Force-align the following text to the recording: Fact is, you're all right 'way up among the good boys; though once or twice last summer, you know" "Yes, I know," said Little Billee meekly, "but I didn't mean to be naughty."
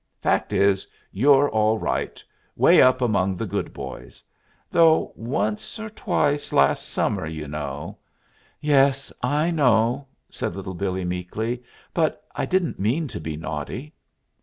Fact 0.19 0.51
is, 0.51 0.87
you're 1.11 1.47
all 1.47 1.77
right 1.77 2.23
'way 2.55 2.81
up 2.81 3.03
among 3.03 3.37
the 3.37 3.45
good 3.45 3.71
boys; 3.71 4.23
though 4.71 5.13
once 5.15 5.77
or 5.77 5.91
twice 5.91 6.51
last 6.51 6.89
summer, 6.89 7.27
you 7.27 7.47
know" 7.47 7.99
"Yes, 8.59 9.13
I 9.21 9.51
know," 9.51 10.07
said 10.27 10.55
Little 10.55 10.73
Billee 10.73 11.05
meekly, 11.05 11.61
"but 11.93 12.25
I 12.33 12.47
didn't 12.47 12.79
mean 12.79 13.07
to 13.09 13.19
be 13.21 13.37
naughty." 13.37 13.93